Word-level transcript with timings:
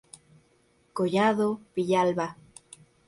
Collado 0.93 1.61
Villalba. 1.75 2.27